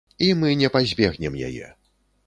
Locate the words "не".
0.61-0.71